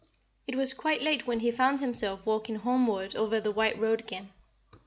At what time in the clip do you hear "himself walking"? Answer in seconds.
1.79-2.55